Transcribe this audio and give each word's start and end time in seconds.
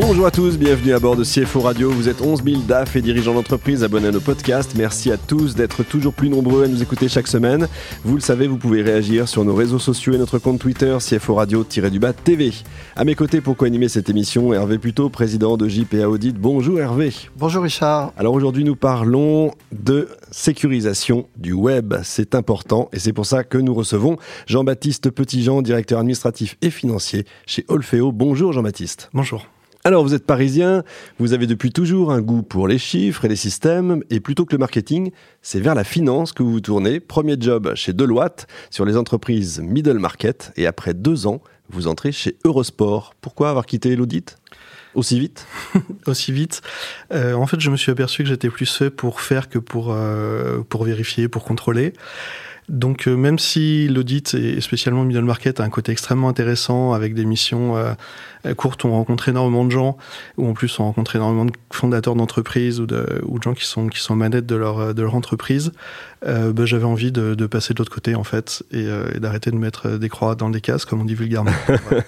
Bonjour 0.00 0.26
à 0.26 0.30
tous, 0.30 0.58
bienvenue 0.58 0.92
à 0.92 1.00
bord 1.00 1.16
de 1.16 1.24
CFO 1.24 1.58
Radio. 1.58 1.90
Vous 1.90 2.08
êtes 2.08 2.20
11 2.20 2.44
000 2.44 2.62
DAF 2.68 2.94
et 2.94 3.02
dirigeants 3.02 3.34
d'entreprise 3.34 3.82
abonnés 3.82 4.06
à 4.06 4.10
nos 4.12 4.20
podcasts. 4.20 4.76
Merci 4.76 5.10
à 5.10 5.16
tous 5.16 5.56
d'être 5.56 5.82
toujours 5.82 6.14
plus 6.14 6.28
nombreux 6.28 6.62
à 6.62 6.68
nous 6.68 6.80
écouter 6.80 7.08
chaque 7.08 7.26
semaine. 7.26 7.66
Vous 8.04 8.14
le 8.14 8.20
savez, 8.20 8.46
vous 8.46 8.58
pouvez 8.58 8.80
réagir 8.80 9.28
sur 9.28 9.44
nos 9.44 9.56
réseaux 9.56 9.80
sociaux 9.80 10.12
et 10.12 10.18
notre 10.18 10.38
compte 10.38 10.60
Twitter 10.60 10.96
CFO 11.00 11.34
Radio-du-bas 11.34 12.12
TV. 12.12 12.52
À 12.94 13.04
mes 13.04 13.16
côtés 13.16 13.40
pour 13.40 13.56
co-animer 13.56 13.88
cette 13.88 14.08
émission, 14.08 14.54
Hervé 14.54 14.78
Puto, 14.78 15.08
président 15.08 15.56
de 15.56 15.66
JPA 15.66 16.08
Audit. 16.08 16.36
Bonjour 16.38 16.78
Hervé. 16.78 17.12
Bonjour 17.36 17.64
Richard. 17.64 18.12
Alors 18.16 18.34
aujourd'hui, 18.34 18.62
nous 18.62 18.76
parlons 18.76 19.50
de 19.72 20.10
sécurisation 20.30 21.26
du 21.36 21.54
web. 21.54 21.94
C'est 22.04 22.36
important 22.36 22.88
et 22.92 23.00
c'est 23.00 23.12
pour 23.12 23.26
ça 23.26 23.42
que 23.42 23.58
nous 23.58 23.74
recevons 23.74 24.16
Jean-Baptiste 24.46 25.10
Petitjean, 25.10 25.60
directeur 25.60 25.98
administratif 25.98 26.56
et 26.62 26.70
financier 26.70 27.24
chez 27.46 27.64
Olfeo. 27.66 28.12
Bonjour 28.12 28.52
Jean-Baptiste. 28.52 29.10
Bonjour. 29.12 29.44
Alors, 29.88 30.02
vous 30.02 30.12
êtes 30.12 30.26
parisien, 30.26 30.84
vous 31.18 31.32
avez 31.32 31.46
depuis 31.46 31.72
toujours 31.72 32.12
un 32.12 32.20
goût 32.20 32.42
pour 32.42 32.68
les 32.68 32.76
chiffres 32.76 33.24
et 33.24 33.28
les 33.28 33.36
systèmes, 33.36 34.02
et 34.10 34.20
plutôt 34.20 34.44
que 34.44 34.52
le 34.52 34.58
marketing, 34.58 35.12
c'est 35.40 35.60
vers 35.60 35.74
la 35.74 35.82
finance 35.82 36.34
que 36.34 36.42
vous 36.42 36.52
vous 36.52 36.60
tournez. 36.60 37.00
Premier 37.00 37.36
job 37.40 37.72
chez 37.74 37.94
Deloitte 37.94 38.48
sur 38.68 38.84
les 38.84 38.98
entreprises 38.98 39.60
middle 39.60 39.98
market, 39.98 40.52
et 40.56 40.66
après 40.66 40.92
deux 40.92 41.26
ans, 41.26 41.40
vous 41.70 41.86
entrez 41.86 42.12
chez 42.12 42.36
Eurosport. 42.44 43.14
Pourquoi 43.22 43.48
avoir 43.48 43.64
quitté 43.64 43.96
l'audit? 43.96 44.36
Aussi 44.94 45.18
vite? 45.18 45.46
Aussi 46.06 46.32
vite. 46.32 46.60
Euh, 47.10 47.32
en 47.32 47.46
fait, 47.46 47.58
je 47.58 47.70
me 47.70 47.76
suis 47.78 47.90
aperçu 47.90 48.24
que 48.24 48.28
j'étais 48.28 48.50
plus 48.50 48.70
fait 48.70 48.90
pour 48.90 49.22
faire 49.22 49.48
que 49.48 49.58
pour, 49.58 49.94
euh, 49.94 50.60
pour 50.68 50.84
vérifier, 50.84 51.28
pour 51.28 51.44
contrôler. 51.44 51.94
Donc 52.68 53.06
euh, 53.06 53.16
même 53.16 53.38
si 53.38 53.88
l'audit 53.88 54.34
et 54.34 54.60
spécialement 54.60 55.04
middle 55.04 55.24
market 55.24 55.60
a 55.60 55.64
un 55.64 55.70
côté 55.70 55.92
extrêmement 55.92 56.28
intéressant 56.28 56.92
avec 56.92 57.14
des 57.14 57.24
missions 57.24 57.76
euh, 57.76 57.94
courtes, 58.54 58.84
on 58.84 58.92
rencontre 58.92 59.28
énormément 59.28 59.64
de 59.64 59.70
gens, 59.70 59.96
ou 60.36 60.48
en 60.48 60.52
plus 60.52 60.78
on 60.78 60.84
rencontre 60.84 61.16
énormément 61.16 61.44
de 61.44 61.52
fondateurs 61.72 62.14
d'entreprises 62.14 62.80
ou 62.80 62.86
de, 62.86 63.20
ou 63.26 63.38
de 63.38 63.42
gens 63.42 63.54
qui 63.54 63.64
sont 63.64 63.88
qui 63.88 64.00
sont 64.00 64.16
manettes 64.16 64.46
de 64.46 64.56
leur 64.56 64.94
de 64.94 65.02
leur 65.02 65.14
entreprise, 65.14 65.72
euh, 66.26 66.52
bah, 66.52 66.66
j'avais 66.66 66.84
envie 66.84 67.12
de, 67.12 67.34
de, 67.36 67.46
passer 67.46 67.74
de 67.74 67.78
l'autre 67.78 67.92
côté 67.92 68.16
en 68.16 68.24
fait 68.24 68.64
et, 68.72 68.86
euh, 68.86 69.08
et 69.14 69.20
d'arrêter 69.20 69.52
de 69.52 69.56
mettre 69.56 69.98
des 69.98 70.08
croix 70.08 70.34
dans 70.34 70.50
des 70.50 70.60
cases 70.60 70.84
comme 70.84 71.00
on 71.00 71.04
dit 71.04 71.14
vulgairement, 71.14 71.52
voilà. 71.88 72.02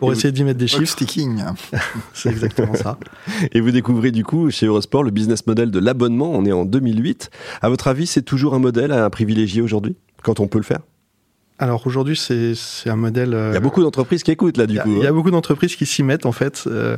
pour 0.00 0.12
essayer 0.12 0.32
d'y 0.32 0.44
mettre 0.44 0.58
des 0.58 0.66
chiffres. 0.66 0.84
sticking. 0.84 1.42
C'est 2.12 2.28
exactement 2.28 2.74
ça. 2.74 2.98
Et 3.52 3.60
vous 3.60 3.70
découvrez 3.70 4.10
du 4.10 4.22
coup 4.22 4.50
chez 4.50 4.66
Eurosport 4.66 5.02
le 5.02 5.10
business 5.10 5.46
model 5.46 5.70
de 5.70 5.78
l'abonnement. 5.78 6.30
On 6.30 6.44
est 6.44 6.52
en 6.52 6.66
2008. 6.66 7.30
À 7.62 7.68
votre 7.70 7.88
avis, 7.88 8.06
c'est 8.06 8.22
toujours 8.22 8.54
un 8.54 8.58
modèle 8.58 8.92
à 8.92 9.08
privilégier 9.08 9.62
aujourd'hui? 9.62 9.96
Quand 10.24 10.40
on 10.40 10.48
peut 10.48 10.58
le 10.58 10.64
faire 10.64 10.80
alors 11.60 11.86
aujourd'hui, 11.86 12.16
c'est 12.16 12.90
un 12.90 12.96
modèle. 12.96 13.32
Euh, 13.32 13.50
il 13.52 13.54
y 13.54 13.56
a 13.56 13.60
beaucoup 13.60 13.80
d'entreprises 13.80 14.24
qui 14.24 14.32
écoutent 14.32 14.56
là, 14.56 14.66
du 14.66 14.80
a, 14.80 14.82
coup. 14.82 14.90
Il 14.96 14.98
y 15.02 15.06
a 15.06 15.10
hein. 15.10 15.12
beaucoup 15.12 15.30
d'entreprises 15.30 15.76
qui 15.76 15.86
s'y 15.86 16.02
mettent 16.02 16.26
en 16.26 16.32
fait, 16.32 16.64
euh, 16.66 16.96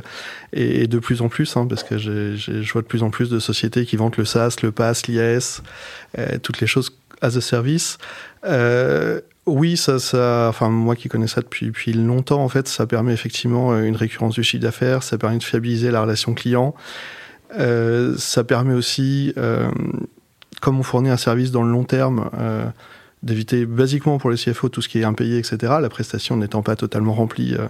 et, 0.51 0.81
et, 0.81 0.87
de 0.87 0.97
plus 0.97 1.21
en 1.21 1.29
plus, 1.29 1.55
hein, 1.55 1.67
parce 1.69 1.83
que 1.83 1.99
j'ai- 1.99 2.35
j'ai- 2.35 2.63
je 2.63 2.73
vois 2.73 2.81
de 2.81 2.87
plus 2.87 3.03
en 3.03 3.11
plus 3.11 3.29
de 3.29 3.37
sociétés 3.37 3.85
qui 3.85 3.97
vendent 3.97 4.17
le 4.17 4.25
SaaS, 4.25 4.55
le 4.63 4.71
PaaS, 4.71 5.03
l'IAS, 5.07 5.61
euh, 6.17 6.39
toutes 6.41 6.59
les 6.59 6.65
choses 6.65 6.91
as 7.21 7.37
a 7.37 7.41
service. 7.41 7.99
Euh, 8.45 9.21
oui, 9.45 9.77
ça, 9.77 9.99
ça, 9.99 10.47
enfin 10.49 10.69
moi 10.69 10.95
qui 10.95 11.07
connais 11.07 11.27
ça 11.27 11.41
depuis, 11.41 11.67
depuis 11.67 11.93
longtemps, 11.93 12.43
en 12.43 12.49
fait, 12.49 12.67
ça 12.67 12.87
permet 12.87 13.13
effectivement 13.13 13.77
une 13.79 13.95
récurrence 13.95 14.33
du 14.33 14.43
chiffre 14.43 14.63
d'affaires, 14.63 15.03
ça 15.03 15.19
permet 15.19 15.37
de 15.37 15.43
fiabiliser 15.43 15.91
la 15.91 16.01
relation 16.01 16.33
client, 16.33 16.73
euh, 17.59 18.15
ça 18.17 18.43
permet 18.43 18.73
aussi, 18.73 19.33
euh, 19.37 19.69
comme 20.61 20.79
on 20.79 20.83
fournit 20.83 21.11
un 21.11 21.17
service 21.17 21.51
dans 21.51 21.61
le 21.61 21.71
long 21.71 21.83
terme. 21.83 22.29
D'éviter 23.23 23.65
basiquement 23.65 24.19
pour 24.19 24.29
les 24.29 24.37
CFO 24.37 24.69
tout 24.69 24.81
ce 24.81 24.89
qui 24.89 24.99
est 24.99 25.03
impayé, 25.03 25.39
etc., 25.39 25.57
la 25.81 25.89
prestation 25.89 26.37
n'étant 26.37 26.61
pas 26.61 26.75
totalement 26.75 27.13
remplie 27.13 27.55
euh, 27.55 27.67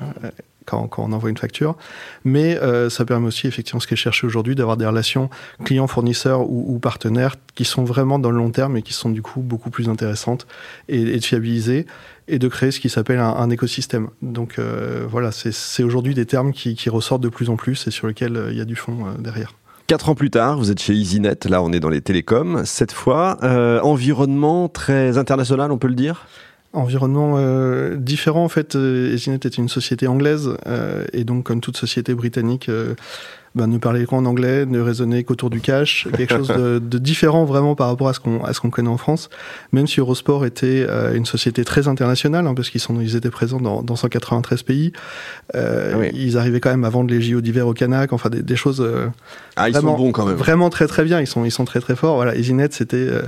quand, 0.65 0.89
on 0.97 1.13
envoie 1.13 1.29
une 1.29 1.37
facture. 1.37 1.77
Mais 2.25 2.57
euh, 2.57 2.89
ça 2.89 3.05
permet 3.05 3.27
aussi, 3.27 3.47
effectivement, 3.47 3.79
ce 3.79 3.87
qui 3.87 3.93
est 3.93 3.97
cherché 3.97 4.27
aujourd'hui, 4.27 4.55
d'avoir 4.55 4.75
des 4.75 4.85
relations 4.85 5.29
clients-fournisseurs 5.63 6.41
ou, 6.41 6.75
ou, 6.75 6.79
partenaires 6.79 7.37
qui 7.55 7.63
sont 7.63 7.85
vraiment 7.85 8.19
dans 8.19 8.29
le 8.29 8.37
long 8.37 8.51
terme 8.51 8.75
et 8.75 8.81
qui 8.81 8.91
sont 8.91 9.09
du 9.09 9.21
coup 9.21 9.39
beaucoup 9.39 9.69
plus 9.69 9.87
intéressantes 9.87 10.47
et, 10.89 11.01
et 11.01 11.17
de 11.17 11.25
fiabiliser 11.25 11.85
et 12.27 12.39
de 12.39 12.47
créer 12.49 12.71
ce 12.71 12.81
qui 12.81 12.89
s'appelle 12.89 13.19
un, 13.19 13.49
écosystème. 13.49 14.09
Donc 14.21 14.59
euh, 14.59 15.05
voilà, 15.09 15.31
c'est 15.31 15.83
aujourd'hui 15.83 16.13
des 16.13 16.25
termes 16.25 16.51
qui, 16.51 16.75
qui, 16.75 16.89
ressortent 16.89 17.23
de 17.23 17.29
plus 17.29 17.49
en 17.49 17.55
plus 17.55 17.87
et 17.87 17.91
sur 17.91 18.05
lesquels 18.05 18.47
il 18.51 18.57
y 18.57 18.61
a 18.61 18.65
du 18.65 18.75
fond 18.75 19.13
derrière. 19.17 19.53
Quatre 19.87 20.09
ans 20.09 20.15
plus 20.15 20.29
tard, 20.29 20.57
vous 20.57 20.69
êtes 20.69 20.81
chez 20.81 20.91
EasyNet, 20.91 21.45
là 21.45 21.63
on 21.63 21.71
est 21.71 21.79
dans 21.79 21.87
les 21.87 22.01
télécoms, 22.01 22.65
cette 22.65 22.91
fois, 22.91 23.37
euh, 23.43 23.79
environnement 23.79 24.67
très 24.67 25.17
international, 25.17 25.71
on 25.71 25.77
peut 25.77 25.87
le 25.87 25.95
dire? 25.95 26.27
Environnement 26.73 27.35
euh, 27.37 27.95
différent, 27.95 28.43
en 28.43 28.49
fait, 28.49 28.75
euh, 28.75 29.13
EasyNet 29.13 29.45
est 29.45 29.57
une 29.57 29.69
société 29.69 30.05
anglaise, 30.05 30.49
euh, 30.67 31.05
et 31.13 31.23
donc 31.23 31.45
comme 31.45 31.61
toute 31.61 31.77
société 31.77 32.13
britannique, 32.15 32.67
euh, 32.67 32.95
ben, 33.57 33.67
ne 33.67 33.77
parler 33.77 34.05
qu'en 34.05 34.25
anglais, 34.25 34.65
ne 34.65 34.79
raisonner 34.79 35.23
qu'autour 35.23 35.49
du 35.49 35.59
cash, 35.59 36.07
quelque 36.15 36.35
chose 36.35 36.47
de, 36.47 36.79
de, 36.83 36.97
différent 36.97 37.45
vraiment 37.45 37.75
par 37.75 37.87
rapport 37.87 38.09
à 38.09 38.13
ce 38.13 38.19
qu'on 38.19 38.39
qu'on 38.39 38.69
connaît 38.69 38.89
en 38.89 38.97
France, 38.97 39.29
même 39.71 39.87
si 39.87 39.99
Eurosport 39.99 40.45
était 40.45 40.85
euh, 40.87 41.13
une 41.15 41.25
société 41.25 41.65
très 41.65 41.87
internationale, 41.87 42.47
hein, 42.47 42.53
parce 42.53 42.69
qu'ils 42.69 42.81
ils 43.01 43.15
étaient 43.15 43.29
présents 43.29 43.59
dans, 43.59 43.83
dans 43.83 43.95
193 43.95 44.63
pays, 44.63 44.93
euh, 45.55 45.91
ah 45.93 45.97
oui. 45.99 46.09
ils 46.13 46.37
arrivaient 46.37 46.59
quand 46.59 46.71
même 46.71 46.85
à 46.85 46.89
vendre 46.89 47.09
les 47.09 47.21
JO 47.21 47.41
d'hiver 47.41 47.67
au 47.67 47.73
Canac, 47.73 48.13
enfin 48.13 48.29
des, 48.29 48.41
des 48.41 48.55
choses... 48.55 48.81
euh, 48.81 49.07
ah, 49.57 49.69
ils 49.69 49.73
vraiment, 49.73 49.97
sont 49.97 50.03
bons 50.03 50.11
quand 50.11 50.25
même. 50.25 50.35
Vraiment 50.35 50.69
très 50.69 50.87
très 50.87 51.03
bien, 51.03 51.19
ils 51.19 51.27
sont, 51.27 51.43
ils 51.43 51.51
sont 51.51 51.65
très 51.65 51.79
très 51.79 51.95
forts. 51.95 52.15
Voilà, 52.15 52.35
EasyNet, 52.35 52.69
c'était 52.73 52.97
euh, 52.97 53.23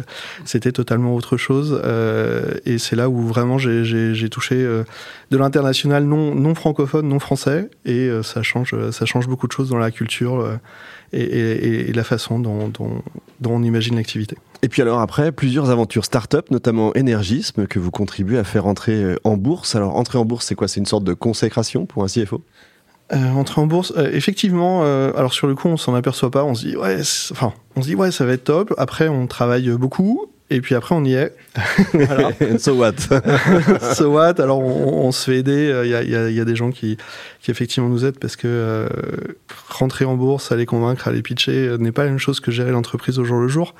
c'était 0.45 0.71
totalement 0.71 1.15
autre 1.15 1.37
chose, 1.37 1.81
euh, 1.83 2.53
et 2.65 2.77
c'est 2.77 2.95
là 2.95 3.09
où 3.09 3.21
vraiment 3.21 3.57
j'ai 3.57 4.29
touché 4.29 4.55
euh, 4.55 4.83
de 5.31 5.37
l'international 5.37 6.03
non, 6.03 6.35
non 6.35 6.55
francophone, 6.55 7.07
non 7.07 7.19
français, 7.19 7.69
et 7.85 8.07
euh, 8.07 8.23
ça, 8.23 8.43
change, 8.43 8.75
ça 8.91 9.05
change 9.05 9.27
beaucoup 9.27 9.47
de 9.47 9.51
choses 9.51 9.69
dans 9.69 9.77
la 9.77 9.91
culture 9.91 10.18
euh, 10.27 10.57
et, 11.13 11.21
et, 11.21 11.89
et, 11.89 11.93
la 11.93 12.03
façon 12.03 12.39
dont, 12.39 12.67
dont, 12.67 13.01
dont 13.39 13.51
on 13.51 13.63
imagine 13.63 13.95
l'activité. 13.95 14.37
Et 14.61 14.69
puis 14.69 14.81
alors 14.81 14.99
après, 14.99 15.31
plusieurs 15.31 15.69
aventures 15.69 16.05
start-up, 16.05 16.51
notamment 16.51 16.93
Énergisme, 16.93 17.65
que 17.65 17.79
vous 17.79 17.91
contribuez 17.91 18.37
à 18.37 18.43
faire 18.43 18.65
entrer 18.65 19.03
euh, 19.03 19.15
en 19.23 19.37
bourse. 19.37 19.75
Alors 19.75 19.95
entrer 19.95 20.17
en 20.17 20.25
bourse, 20.25 20.45
c'est 20.45 20.55
quoi? 20.55 20.67
C'est 20.67 20.79
une 20.79 20.85
sorte 20.85 21.03
de 21.03 21.13
consécration 21.13 21.85
pour 21.85 22.03
un 22.03 22.07
CFO 22.07 22.43
euh, 23.11 23.31
entrer 23.31 23.59
en 23.59 23.65
bourse, 23.65 23.91
euh, 23.97 24.11
effectivement. 24.13 24.81
Euh, 24.83 25.11
alors 25.15 25.33
sur 25.33 25.47
le 25.47 25.55
coup, 25.55 25.67
on 25.67 25.77
s'en 25.77 25.95
aperçoit 25.95 26.29
pas. 26.29 26.43
On 26.43 26.53
se 26.53 26.67
dit 26.67 26.77
ouais, 26.77 26.99
enfin, 27.31 27.53
on 27.75 27.81
se 27.81 27.87
dit 27.87 27.95
ouais, 27.95 28.11
ça 28.11 28.23
va 28.25 28.33
être 28.33 28.43
top. 28.43 28.73
Après, 28.77 29.07
on 29.07 29.25
travaille 29.25 29.69
beaucoup. 29.71 30.27
Et 30.51 30.61
puis 30.61 30.75
après, 30.75 30.93
on 30.95 31.03
y 31.03 31.13
est. 31.13 31.35
voilà. 31.93 32.31
so 32.59 32.75
what? 32.75 32.93
So 33.95 34.11
what? 34.11 34.39
Alors, 34.39 34.59
on, 34.59 35.07
on, 35.07 35.11
se 35.11 35.25
fait 35.25 35.37
aider. 35.37 35.81
Il 35.83 35.89
y 35.89 35.95
a, 35.95 36.03
y, 36.03 36.15
a, 36.15 36.29
y 36.29 36.39
a, 36.39 36.45
des 36.45 36.55
gens 36.55 36.71
qui, 36.71 36.97
qui 37.41 37.51
effectivement 37.51 37.89
nous 37.89 38.05
aident 38.05 38.19
parce 38.19 38.35
que 38.35 38.47
euh, 38.47 38.87
rentrer 39.69 40.05
en 40.05 40.15
bourse, 40.15 40.51
aller 40.51 40.65
convaincre, 40.65 41.07
aller 41.07 41.21
pitcher 41.21 41.75
n'est 41.79 41.91
pas 41.91 42.03
la 42.03 42.09
même 42.09 42.19
chose 42.19 42.39
que 42.39 42.51
gérer 42.51 42.71
l'entreprise 42.71 43.19
au 43.19 43.23
jour 43.23 43.39
le 43.39 43.47
jour. 43.47 43.75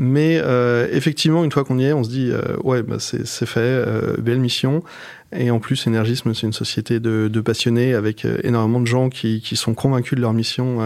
Mais 0.00 0.40
euh, 0.40 0.86
effectivement, 0.92 1.44
une 1.44 1.50
fois 1.50 1.64
qu'on 1.64 1.78
y 1.78 1.84
est, 1.84 1.92
on 1.92 2.04
se 2.04 2.08
dit 2.08 2.30
euh, 2.30 2.56
ouais, 2.62 2.84
bah, 2.84 2.98
c'est 3.00 3.46
fait, 3.46 3.58
euh, 3.58 4.16
belle 4.18 4.38
mission. 4.38 4.84
Et 5.36 5.50
en 5.50 5.58
plus, 5.58 5.86
Énergisme, 5.86 6.32
c'est 6.32 6.46
une 6.46 6.54
société 6.54 7.00
de, 7.00 7.28
de, 7.28 7.40
passionnés 7.40 7.92
avec 7.94 8.24
euh, 8.24 8.38
énormément 8.44 8.80
de 8.80 8.86
gens 8.86 9.10
qui, 9.10 9.42
qui 9.42 9.56
sont 9.56 9.74
convaincus 9.74 10.16
de 10.16 10.22
leur 10.22 10.32
mission 10.32 10.78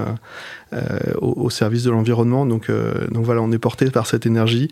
euh, 0.73 0.79
au, 1.21 1.45
au, 1.45 1.51
service 1.51 1.85
de 1.85 1.91
l'environnement. 1.91 2.45
Donc, 2.45 2.69
euh, 2.69 3.07
donc 3.13 3.25
voilà, 3.25 3.41
on 3.41 3.53
est 3.53 3.59
porté 3.59 3.91
par 3.91 4.07
cette 4.07 4.27
énergie 4.27 4.69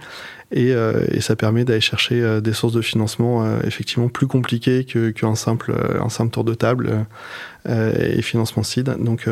et, 0.52 0.72
euh, 0.72 1.04
et 1.10 1.20
ça 1.20 1.36
permet 1.36 1.64
d'aller 1.64 1.80
chercher 1.80 2.20
euh, 2.20 2.40
des 2.40 2.52
sources 2.52 2.72
de 2.72 2.82
financement 2.82 3.60
effectivement 3.62 4.08
plus 4.08 4.26
compliquées 4.26 4.84
qu'un 4.84 5.12
qu 5.12 5.36
simple, 5.36 5.74
un 6.00 6.08
simple 6.08 6.30
tour 6.30 6.44
de 6.44 6.54
table 6.54 7.06
et 7.68 8.22
financement 8.22 8.62
seed. 8.62 8.96
Donc 8.98 9.28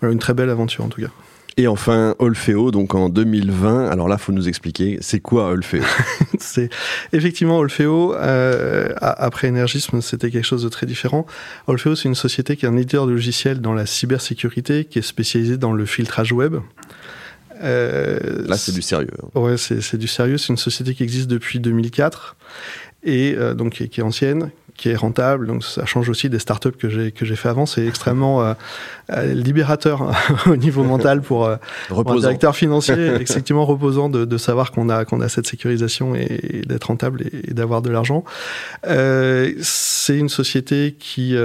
voilà, 0.00 0.12
une 0.12 0.18
très 0.18 0.34
belle 0.34 0.50
aventure 0.50 0.84
en 0.84 0.88
tout 0.88 1.00
cas. 1.00 1.10
Et 1.58 1.66
enfin, 1.66 2.14
Olfeo, 2.18 2.70
donc 2.70 2.94
en 2.94 3.10
2020. 3.10 3.86
Alors 3.88 4.08
là, 4.08 4.16
faut 4.16 4.32
nous 4.32 4.48
expliquer, 4.48 4.98
c'est 5.00 5.20
quoi 5.20 5.48
Olfeo? 5.48 5.82
C'est 6.38 6.70
effectivement 7.12 7.58
Olfeo. 7.58 8.14
Euh, 8.14 8.88
après 9.00 9.48
Énergisme, 9.48 10.00
c'était 10.00 10.30
quelque 10.30 10.46
chose 10.46 10.62
de 10.62 10.68
très 10.70 10.86
différent. 10.86 11.26
Olfeo, 11.66 11.94
c'est 11.94 12.08
une 12.08 12.14
société 12.14 12.56
qui 12.56 12.64
est 12.64 12.68
un 12.68 12.76
éditeur 12.76 13.06
de 13.06 13.12
logiciels 13.12 13.60
dans 13.60 13.74
la 13.74 13.86
cybersécurité, 13.86 14.86
qui 14.86 14.98
est 14.98 15.02
spécialisée 15.02 15.58
dans 15.58 15.72
le 15.72 15.84
filtrage 15.84 16.32
web. 16.32 16.56
Euh, 17.62 18.46
là, 18.46 18.56
c'est 18.56 18.72
du 18.72 18.82
sérieux. 18.82 19.10
Ouais, 19.34 19.56
c'est 19.56 19.96
du 19.96 20.08
sérieux. 20.08 20.38
C'est 20.38 20.48
une 20.48 20.56
société 20.56 20.94
qui 20.94 21.02
existe 21.02 21.28
depuis 21.28 21.60
2004 21.60 22.36
et 23.04 23.34
euh, 23.36 23.54
donc 23.54 23.74
qui 23.74 23.84
est, 23.84 23.88
qui 23.88 24.00
est 24.00 24.04
ancienne, 24.04 24.50
qui 24.76 24.88
est 24.88 24.96
rentable. 24.96 25.46
Donc 25.46 25.64
ça 25.64 25.84
change 25.86 26.08
aussi 26.08 26.28
des 26.28 26.38
startups 26.38 26.72
que 26.72 26.88
j'ai 26.88 27.12
que 27.12 27.24
j'ai 27.24 27.36
fait 27.36 27.48
avant. 27.48 27.66
C'est 27.66 27.86
extrêmement 27.86 28.42
euh, 28.42 28.54
euh, 29.10 29.32
libérateur 29.32 30.12
au 30.46 30.56
niveau 30.56 30.82
mental 30.82 31.22
pour, 31.22 31.46
euh, 31.46 31.56
pour, 31.88 32.10
un 32.10 32.16
directeur 32.16 32.56
financier, 32.56 32.94
effectivement 33.20 33.64
reposant 33.64 34.08
de, 34.08 34.24
de 34.24 34.38
savoir 34.38 34.72
qu'on 34.72 34.88
a 34.88 35.04
qu'on 35.04 35.20
a 35.20 35.28
cette 35.28 35.46
sécurisation 35.46 36.14
et, 36.14 36.40
et 36.42 36.60
d'être 36.62 36.84
rentable 36.84 37.22
et, 37.22 37.50
et 37.50 37.54
d'avoir 37.54 37.82
de 37.82 37.90
l'argent. 37.90 38.24
Euh, 38.86 39.52
c'est 39.60 40.18
une 40.18 40.28
société 40.28 40.96
qui 40.98 41.36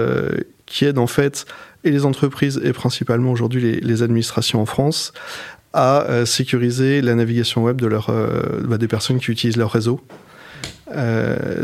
qui 0.66 0.86
aide 0.86 0.98
en 0.98 1.08
fait 1.08 1.46
et 1.84 1.92
les 1.92 2.06
entreprises 2.06 2.60
et 2.64 2.74
principalement 2.74 3.32
aujourd'hui 3.32 3.62
les, 3.62 3.80
les 3.80 4.04
administrations 4.04 4.62
en 4.62 4.66
France 4.66 5.14
à 5.78 6.26
sécuriser 6.26 7.02
la 7.02 7.16
navigation 7.16 7.64
web 7.64 7.80
de 7.80 7.88
leur, 7.88 8.12
bah, 8.64 8.78
des 8.78 8.88
personnes 8.88 9.20
qui 9.20 9.32
utilisent 9.32 9.58
leur 9.58 9.72
réseau. 9.72 10.02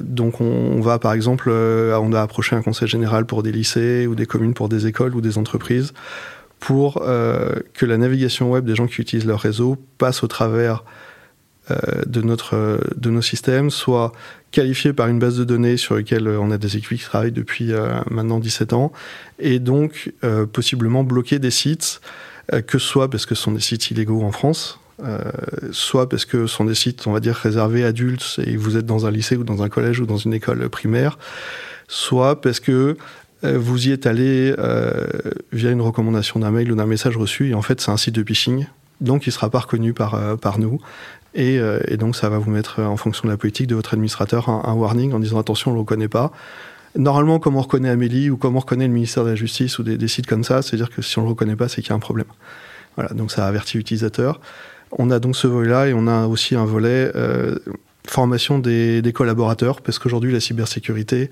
donc 0.01 0.39
on, 0.39 0.80
va 0.81 1.00
par 1.00 1.13
exemple, 1.13 1.50
on 1.50 2.13
a 2.13 2.21
approché 2.21 2.56
un 2.56 2.62
conseil 2.62 2.88
général 2.88 3.25
pour 3.25 3.42
des 3.42 3.51
lycées 3.51 4.06
ou 4.07 4.15
des 4.15 4.25
communes 4.25 4.54
pour 4.54 4.69
des 4.69 4.86
écoles 4.88 5.15
ou 5.15 5.21
des 5.21 5.38
entreprises 5.38 5.94
pour 6.60 7.01
que 7.01 7.86
la 7.86 7.98
navigation 7.98 8.51
web 8.51 8.65
des 8.65 8.75
gens 8.75 8.88
qui 8.88 9.01
utilisent 9.01 9.25
leur 9.25 9.39
réseau 9.39 9.77
passe 9.98 10.24
au 10.24 10.27
travers 10.27 10.83
euh, 11.71 11.77
de, 12.06 12.21
notre, 12.21 12.81
de 12.98 13.09
nos 13.09 13.21
systèmes 13.21 13.69
soit 13.69 14.12
qualifié 14.51 14.92
par 14.92 15.07
une 15.07 15.18
base 15.18 15.38
de 15.38 15.45
données 15.45 15.77
sur 15.77 15.95
laquelle 15.95 16.27
on 16.27 16.51
a 16.51 16.57
des 16.57 16.75
équipes 16.75 16.98
qui 16.98 17.06
travaillent 17.06 17.31
depuis 17.31 17.71
euh, 17.71 18.01
maintenant 18.12 18.39
17 18.39 18.74
ans, 18.74 18.92
et 19.39 19.59
donc 19.59 20.12
euh, 20.25 20.45
possiblement 20.45 21.06
bloquer 21.06 21.39
des 21.39 21.51
sites, 21.51 22.01
que 22.50 22.78
ce 22.78 22.88
soit 22.88 23.10
parce 23.10 23.25
que 23.25 23.36
ce 23.36 23.44
sont 23.44 23.51
des 23.51 23.62
sites 23.62 23.92
illégaux 23.92 24.22
en 24.22 24.31
France, 24.31 24.80
soit 25.72 26.10
parce 26.10 26.25
que 26.25 26.45
ce 26.45 26.56
sont 26.56 26.66
des 26.66 26.75
sites, 26.75 27.07
on 27.07 27.13
va 27.13 27.19
dire, 27.19 27.36
réservés 27.36 27.84
adultes 27.84 28.40
et 28.45 28.57
vous 28.57 28.78
êtes 28.78 28.86
dans 28.86 29.06
un 29.06 29.12
lycée 29.12 29.36
ou 29.38 29.44
dans 29.44 29.63
un 29.63 29.69
collège 29.69 30.00
ou 30.00 30.06
dans 30.06 30.18
une 30.18 30.34
école 30.34 30.68
primaire, 30.69 31.18
soit 31.88 32.42
parce 32.42 32.60
que 32.60 32.98
vous 33.44 33.88
y 33.88 33.92
êtes 33.92 34.06
allé 34.06 34.54
via 35.51 35.72
une 35.72 35.81
recommandation 35.81 36.40
d'un 36.40 36.51
mail 36.51 36.72
ou 36.72 36.75
d'un 36.75 36.86
message 36.86 37.18
reçu 37.18 37.50
et 37.50 37.54
en 37.54 37.62
fait 37.62 37.80
c'est 37.81 37.92
un 37.92 37.98
site 37.98 38.16
de 38.16 38.24
phishing 38.24 38.66
donc 39.01 39.25
il 39.25 39.30
ne 39.30 39.34
sera 39.34 39.50
pas 39.50 39.60
reconnu 39.60 39.94
par, 39.94 40.38
par 40.38 40.60
nous. 40.60 40.80
Euh, 41.38 41.80
et, 41.88 41.98
donc, 41.98 42.16
ça 42.16 42.30
va 42.30 42.38
vous 42.38 42.51
mettre, 42.51 42.81
en 42.81 42.98
fonction 42.98 43.28
de 43.28 43.31
la 43.31 43.38
politique 43.38 43.68
de 43.68 43.75
votre 43.75 43.94
administrateur, 43.94 44.50
un, 44.50 44.74
warning 44.74 45.13
en 45.13 45.19
disant 45.19 45.40
attention, 45.40 45.72
on 45.72 45.74
ne 45.74 45.78
le 45.78 45.81
reconnaît 45.81 46.07
pas. 46.07 46.31
Normalement, 46.95 47.40
comme 47.40 47.56
on 47.56 47.62
reconnaît 47.62 47.90
Amélie 47.90 48.30
ou 48.30 48.38
comme 48.38 48.56
on 48.56 48.60
reconnaît 48.60 48.88
le 48.88 48.94
ministère 48.94 49.24
de 49.24 49.30
la 49.30 49.36
Justice 49.36 49.80
ou 49.80 49.84
des, 49.84 50.07
sites 50.07 50.28
comme 50.28 50.44
ça, 50.44 50.62
c'est-à-dire 50.62 50.92
que 50.92 51.01
si 51.01 51.18
on 51.18 51.22
ne 51.22 51.28
le 51.28 51.31
reconnaît 51.31 51.56
pas, 51.56 51.68
c'est 51.68 51.81
qu'il 51.81 51.90
y 51.90 51.94
a 51.94 51.95
un 51.95 52.00
problème. 52.00 52.28
Voilà, 52.95 53.13
donc 53.13 53.31
ça 53.31 53.48
avertit 53.48 53.78
l'utilisateur. 53.78 54.40
On 54.92 55.10
a 55.10 55.19
donc 55.19 55.36
ce 55.36 55.48
volet-là 55.48 55.88
et 55.88 55.94
on 55.94 56.06
a 56.06 56.28
aussi 56.28 56.56
un 56.56 56.66
volet 56.66 57.12
euh, 57.16 57.56
formation 58.07 58.60
des, 58.60 59.01
collaborateurs, 59.13 59.81
parce 59.81 59.98
qu'aujourd'hui, 59.98 60.31
la 60.31 60.40
cybersécurité, 60.40 61.30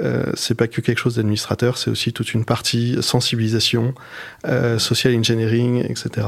euh, 0.00 0.24
c'est 0.34 0.56
pas 0.56 0.66
que 0.66 0.80
quelque 0.80 0.98
chose 0.98 1.14
d'administrateur, 1.14 1.78
c'est 1.78 1.90
aussi 1.90 2.12
toute 2.12 2.34
une 2.34 2.44
partie 2.44 2.96
sensibilisation, 3.00 3.94
euh, 4.48 4.80
social 4.80 5.14
engineering, 5.14 5.84
etc. 5.88 6.26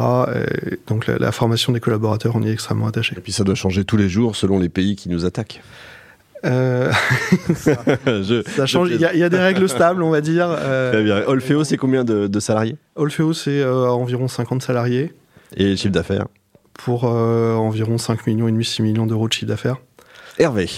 Donc 0.87 1.09
la, 1.09 1.33
formation 1.33 1.73
des 1.73 1.81
collaborateurs, 1.81 2.37
on 2.37 2.43
y 2.43 2.49
est 2.49 2.53
extrêmement 2.53 2.87
attaché. 2.87 3.17
Et 3.19 3.21
puis 3.21 3.33
ça 3.33 3.43
doit 3.43 3.57
changer 3.57 3.85
tous 3.85 3.97
les 3.97 4.09
jours 4.09 4.37
selon 4.37 4.61
les 4.61 4.69
pays 4.69 4.95
qui 4.95 5.09
nous 5.09 5.25
attaquent. 5.25 5.63
Euh, 6.45 6.93
ça, 7.55 8.67
change. 8.67 8.91
Il 8.91 9.01
y, 9.01 9.05
a 9.05 9.29
des 9.29 9.39
règles 9.39 9.69
stables, 9.69 10.03
on 10.03 10.11
va 10.11 10.21
dire. 10.21 10.49
Très 10.93 11.03
bien. 11.03 11.23
Olfeo, 11.27 11.65
c'est 11.65 11.77
combien 11.77 12.05
de, 12.05 12.41
salariés 12.41 12.77
Olfeo, 12.97 13.33
c'est 13.33 13.65
environ 13.65 14.29
50 14.29 14.63
salariés. 14.63 15.13
Et 15.57 15.77
chiffre 15.77 15.93
d'affaires 15.95 16.27
Pour 16.75 17.05
environ 17.05 17.99
5 17.99 18.27
millions 18.27 18.49
et 18.49 18.53
demi, 18.53 18.65
6 18.65 18.83
millions 18.83 19.07
d'euros 19.07 19.29
de 19.29 19.33
chiffre 19.33 19.47
d'affaires. 19.47 19.77
Hervé. 20.39 20.69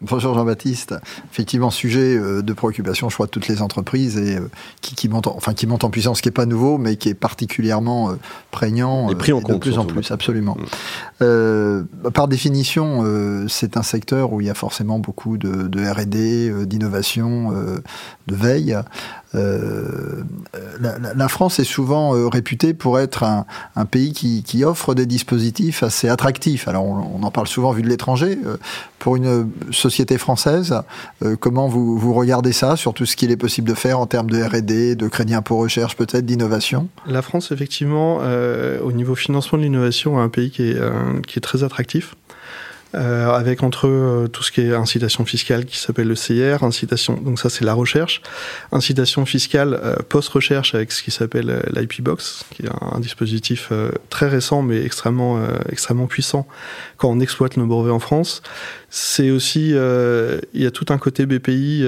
Bonjour 0.00 0.32
Jean-Baptiste. 0.32 0.94
Effectivement, 1.32 1.70
sujet 1.70 2.16
euh, 2.16 2.40
de 2.40 2.52
préoccupation, 2.52 3.08
je 3.08 3.14
crois, 3.14 3.26
de 3.26 3.32
toutes 3.32 3.48
les 3.48 3.62
entreprises 3.62 4.16
et 4.16 4.36
euh, 4.36 4.48
qui, 4.80 4.94
qui, 4.94 5.08
monte 5.08 5.26
en, 5.26 5.34
enfin, 5.36 5.54
qui 5.54 5.66
en 5.68 5.90
puissance, 5.90 6.20
qui 6.20 6.28
n'est 6.28 6.32
pas 6.32 6.46
nouveau, 6.46 6.78
mais 6.78 6.94
qui 6.94 7.08
est 7.08 7.14
particulièrement 7.14 8.10
euh, 8.10 8.14
prégnant 8.52 9.10
et 9.10 9.16
pris 9.16 9.32
en 9.32 9.40
compte, 9.40 9.56
de 9.56 9.58
plus 9.58 9.76
en 9.76 9.84
plus, 9.84 10.12
absolument. 10.12 10.56
Mm. 11.20 12.10
par 12.14 12.28
définition, 12.28 13.04
c'est 13.48 13.76
un 13.76 13.82
secteur 13.82 14.32
où 14.32 14.40
il 14.40 14.46
y 14.46 14.50
a 14.50 14.54
forcément 14.54 15.00
beaucoup 15.00 15.36
de, 15.36 15.66
de 15.66 15.84
R&D, 15.84 16.66
d'innovation, 16.66 17.52
de 17.52 18.34
veille. 18.34 18.78
Euh, 19.34 20.22
la, 20.80 21.28
France 21.28 21.58
est 21.58 21.64
souvent 21.64 22.16
euh, 22.16 22.28
réputée 22.28 22.72
pour 22.72 22.98
être 22.98 23.24
un, 23.24 23.84
pays 23.84 24.12
qui, 24.12 24.64
offre 24.64 24.94
des 24.94 25.06
dispositifs 25.06 25.82
assez 25.82 26.08
attractifs. 26.08 26.66
Alors 26.66 26.84
on, 26.84 27.22
en 27.22 27.30
parle 27.30 27.46
souvent 27.46 27.72
vu 27.72 27.82
de 27.82 27.88
l'étranger. 27.88 28.38
Euh, 28.46 28.56
pour 28.98 29.16
une 29.16 29.46
société 29.88 30.18
française, 30.18 30.82
comment 31.40 31.68
vous, 31.68 31.96
vous 31.98 32.12
regardez 32.12 32.52
ça 32.52 32.76
sur 32.76 32.92
tout 32.94 33.06
ce 33.06 33.16
qu'il 33.16 33.30
est 33.30 33.36
possible 33.36 33.68
de 33.68 33.74
faire 33.74 33.98
en 33.98 34.06
termes 34.06 34.28
de 34.28 34.42
R&D, 34.42 34.96
de 34.96 35.08
crédit 35.08 35.34
impôt 35.34 35.56
recherche, 35.56 35.96
peut-être 35.96 36.26
d'innovation? 36.26 36.88
La 37.06 37.22
France, 37.22 37.52
effectivement, 37.52 38.18
au 38.82 38.92
niveau 38.92 39.14
financement 39.14 39.58
de 39.58 39.62
l'innovation, 39.64 40.20
est 40.20 40.22
un 40.22 40.28
pays 40.28 40.50
qui 40.50 40.70
est, 40.70 40.80
qui 41.26 41.38
est 41.38 41.42
très 41.42 41.64
attractif. 41.64 42.14
Euh, 42.94 43.28
avec 43.28 43.62
entre 43.62 43.86
eux 43.86 44.24
euh, 44.24 44.28
tout 44.28 44.42
ce 44.42 44.50
qui 44.50 44.62
est 44.62 44.72
incitation 44.72 45.26
fiscale 45.26 45.66
qui 45.66 45.76
s'appelle 45.76 46.08
le 46.08 46.14
CIR, 46.14 46.64
incitation, 46.64 47.20
donc 47.20 47.38
ça 47.38 47.50
c'est 47.50 47.64
la 47.64 47.74
recherche, 47.74 48.22
incitation 48.72 49.26
fiscale 49.26 49.78
euh, 49.82 49.96
post-recherche 50.08 50.74
avec 50.74 50.90
ce 50.92 51.02
qui 51.02 51.10
s'appelle 51.10 51.62
l'IP 51.70 52.00
Box, 52.00 52.46
qui 52.50 52.62
est 52.62 52.70
un, 52.80 52.98
dispositif 53.00 53.70
très 54.08 54.26
récent 54.26 54.62
mais 54.62 54.82
extrêmement, 54.82 55.38
extrêmement 55.70 56.06
puissant 56.06 56.48
quand 56.96 57.10
on 57.10 57.20
exploite 57.20 57.56
nos 57.56 57.66
brevets 57.66 57.92
en 57.92 58.00
France. 58.00 58.42
C'est 58.90 59.30
aussi, 59.30 59.70
il 59.70 60.62
y 60.62 60.66
a 60.66 60.70
tout 60.70 60.86
un 60.88 60.98
côté 60.98 61.26
BPI 61.26 61.84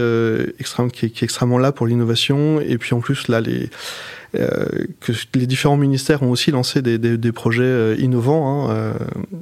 extrême, 0.59 0.91
qui, 0.91 1.11
qui, 1.11 1.25
est, 1.25 1.27
extrêmement 1.27 1.59
là 1.59 1.73
pour 1.73 1.87
l'innovation 1.87 2.61
et 2.61 2.79
puis 2.79 2.95
en 2.95 3.01
plus 3.01 3.29
là 3.29 3.41
les 3.41 3.71
euh, 3.71 4.20
que 4.33 5.13
les 5.35 5.47
différents 5.47 5.77
ministères 5.77 6.23
ont 6.23 6.31
aussi 6.31 6.51
lancé 6.51 6.83
des, 6.83 7.33
projets 7.33 7.63
euh, 7.63 7.97
innovants 7.99 8.69
hein, 8.69 8.71
euh, 8.71 8.93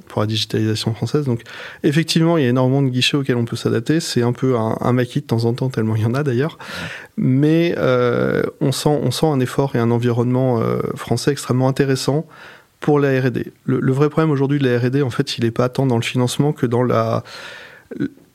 pour 0.08 0.20
la 0.20 0.26
digitalisation 0.26 0.94
française. 0.94 1.25
Donc 1.25 1.43
effectivement, 1.82 2.38
il 2.38 2.44
y 2.44 2.46
a 2.46 2.50
énormément 2.50 2.82
de 2.82 2.88
guichets 2.88 3.17
auxquels 3.17 3.37
on 3.37 3.44
peut 3.44 3.56
s'adapter. 3.56 4.00
C'est 4.00 4.23
un 4.23 4.32
peu 4.32 4.56
un, 4.56 4.76
un, 4.81 4.93
maquis 4.93 5.20
de 5.20 5.26
temps 5.26 5.44
en 5.44 5.52
temps, 5.52 5.69
tellement 5.69 5.96
il 5.96 6.02
y 6.02 6.06
en 6.06 6.14
a 6.14 6.23
d'ailleurs. 6.23 6.58
Mais 7.17 7.75
on, 8.61 8.73
sent, 8.73 8.88
on 9.02 9.11
sent 9.11 9.26
un 9.26 9.40
effort 9.40 9.76
et 9.76 9.79
un 9.79 9.90
environnement 9.90 10.62
français 10.94 11.32
extrêmement 11.32 11.69
intéressant 11.69 12.26
pour 12.81 13.00
la 13.00 13.20
R&D. 13.20 13.52
Le, 13.64 13.81
le, 13.81 13.93
vrai 13.93 14.08
problème 14.08 14.31
aujourd'hui 14.31 14.61
de 14.61 14.69
la 14.69 14.79
R&D, 14.79 15.02
en 15.02 15.11
fait, 15.11 15.37
il 15.37 15.44
n'est 15.44 15.50
pas 15.50 15.69
tant 15.69 15.87
dans 15.87 15.96
le 15.96 16.02
financement 16.02 16.52
que 16.52 16.64
dans 16.64 16.84
la 16.84 17.25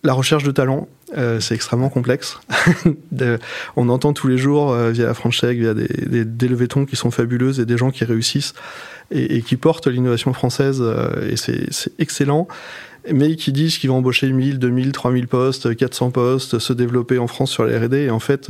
la 0.03 0.13
recherche 0.13 0.43
de 0.43 0.51
talent, 0.51 0.87
euh, 1.17 1.39
c'est 1.39 1.55
extrêmement 1.55 1.89
complexe. 1.89 2.39
on 3.75 3.89
entend 3.89 4.13
tous 4.13 4.27
les 4.27 4.37
jours 4.37 4.71
euh, 4.71 4.91
via 4.91 5.05
la 5.05 5.13
French 5.13 5.43
via 5.43 5.73
des, 5.73 5.87
des, 5.87 6.25
des 6.25 6.47
levées 6.47 6.67
qui 6.67 6.95
sont 6.95 7.11
fabuleuses 7.11 7.59
et 7.59 7.65
des 7.65 7.77
gens 7.77 7.89
qui 7.89 8.03
réussissent 8.03 8.53
et, 9.11 9.41
qui 9.41 9.55
portent 9.55 9.87
l'innovation 9.87 10.33
française 10.33 10.79
euh, 10.81 11.29
et 11.29 11.37
c'est 11.37 11.93
excellent. 11.99 12.47
Mais 13.11 13.35
qui 13.35 13.51
disent 13.51 13.77
qu'ils 13.77 13.89
vont 13.89 13.97
embaucher 13.97 14.31
1000, 14.31 14.59
2000, 14.59 14.93
3000 14.93 15.27
postes, 15.27 15.75
400 15.75 16.11
postes, 16.11 16.59
se 16.59 16.71
développer 16.71 17.17
en 17.17 17.27
France 17.27 17.51
sur 17.51 17.65
les 17.65 17.77
R&D 17.77 18.03
et 18.03 18.09
en 18.09 18.19
fait, 18.19 18.49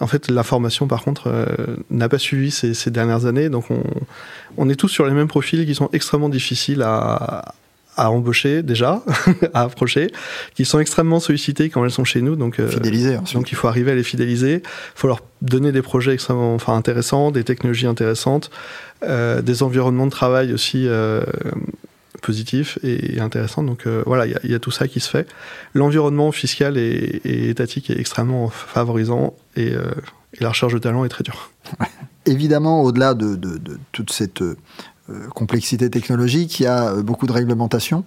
en 0.00 0.06
fait, 0.06 0.30
la 0.30 0.42
formation, 0.42 0.86
par 0.86 1.04
contre, 1.04 1.46
n'a 1.90 2.08
pas 2.08 2.16
suivi 2.16 2.50
ces, 2.50 2.72
ces, 2.72 2.90
dernières 2.90 3.26
années. 3.26 3.50
Donc, 3.50 3.70
on, 3.70 3.82
on, 4.56 4.70
est 4.70 4.74
tous 4.74 4.88
sur 4.88 5.04
les 5.04 5.12
mêmes 5.12 5.28
profils 5.28 5.66
qui 5.66 5.74
sont 5.74 5.90
extrêmement 5.92 6.30
difficiles 6.30 6.80
à 6.80 7.54
embaucher 8.06 8.62
déjà, 8.62 9.02
à 9.54 9.62
approcher, 9.62 10.10
qui 10.54 10.64
sont 10.64 10.78
extrêmement 10.78 11.20
sollicités 11.20 11.70
quand 11.70 11.84
elles 11.84 11.90
sont 11.90 12.04
chez 12.04 12.22
nous. 12.22 12.36
Donc, 12.36 12.60
euh, 12.60 12.68
fidéliser. 12.68 13.18
Donc 13.34 13.52
il 13.52 13.56
faut 13.56 13.68
arriver 13.68 13.92
à 13.92 13.94
les 13.94 14.02
fidéliser. 14.02 14.62
Il 14.64 14.94
faut 14.94 15.08
leur 15.08 15.20
donner 15.42 15.72
des 15.72 15.82
projets 15.82 16.12
extrêmement, 16.12 16.54
enfin 16.54 16.76
intéressants, 16.76 17.30
des 17.30 17.44
technologies 17.44 17.86
intéressantes, 17.86 18.50
euh, 19.02 19.42
des 19.42 19.62
environnements 19.62 20.06
de 20.06 20.10
travail 20.10 20.52
aussi 20.52 20.86
euh, 20.86 21.22
positifs 22.22 22.78
et, 22.82 23.20
intéressants. 23.20 23.62
Donc 23.62 23.86
voilà, 24.06 24.26
il 24.26 24.38
y, 24.44 24.52
y, 24.52 24.54
a 24.54 24.58
tout 24.58 24.70
ça 24.70 24.88
qui 24.88 25.00
se 25.00 25.08
fait. 25.08 25.26
L'environnement 25.74 26.32
fiscal 26.32 26.76
et, 26.76 27.20
et, 27.24 27.50
étatique 27.50 27.90
est 27.90 27.98
extrêmement 27.98 28.48
favorisant 28.48 29.34
et, 29.56 29.72
et 30.34 30.42
la 30.42 30.48
recherche 30.50 30.72
de 30.72 30.78
talent 30.78 31.04
est 31.04 31.08
très 31.08 31.24
dure. 31.24 31.50
Évidemment, 32.26 32.82
au-delà 32.82 33.14
de, 33.14 33.36
de, 33.36 33.56
de, 33.56 33.78
toute 33.92 34.12
cette 34.12 34.42
complexité 35.34 35.90
technologique, 35.90 36.60
il 36.60 36.64
y 36.64 36.66
a 36.66 36.92
euh, 36.92 37.02
beaucoup 37.02 37.26
de 37.26 37.32
réglementation. 37.32 38.04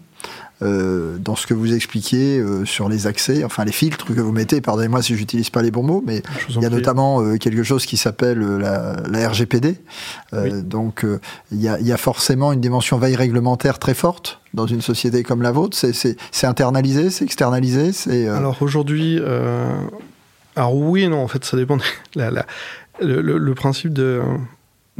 Euh, 0.63 1.17
dans 1.17 1.35
ce 1.35 1.47
que 1.47 1.55
vous 1.55 1.73
expliquez 1.73 2.37
euh, 2.37 2.65
sur 2.65 2.87
les 2.87 3.07
accès, 3.07 3.43
enfin 3.43 3.65
les 3.65 3.71
filtres 3.71 4.05
que 4.05 4.21
vous 4.21 4.31
mettez, 4.31 4.61
pardonnez-moi 4.61 5.01
si 5.01 5.17
j'utilise 5.17 5.49
pas 5.49 5.63
les 5.63 5.71
bons 5.71 5.81
mots, 5.81 6.03
mais 6.05 6.21
il 6.49 6.61
y 6.61 6.65
a 6.67 6.69
notamment 6.69 7.19
euh, 7.19 7.37
quelque 7.37 7.63
chose 7.63 7.87
qui 7.87 7.97
s'appelle 7.97 8.39
la, 8.39 8.97
la, 9.09 9.29
RGPD. 9.29 9.77
Donc 10.61 11.03
il 11.51 11.59
y, 11.59 11.67
a, 11.67 11.79
y, 11.79 11.91
a, 11.91 11.97
forcément 11.97 12.53
une 12.53 12.61
dimension 12.61 12.99
veille 12.99 13.15
réglementaire 13.15 13.79
très 13.79 13.95
forte 13.95 14.39
dans 14.53 14.67
une 14.67 14.81
société 14.81 15.23
comme 15.23 15.41
la 15.41 15.51
vôtre. 15.51 15.75
C'est 15.75 16.45
internalisé, 16.45 17.09
c'est 17.09 17.25
externalisé 17.25 17.91
c'est 17.91 18.27
Alors 18.27 18.61
aujourd'hui, 18.61 19.19
alors 20.55 20.75
oui 20.75 21.03
et 21.03 21.07
non, 21.07 21.23
en 21.23 21.27
fait 21.27 21.43
ça 21.43 21.57
dépend. 21.57 21.79
la, 22.15 22.29
la, 22.29 22.45
le, 23.01 23.21
le, 23.21 23.55
principe 23.55 23.93
de 23.93 24.21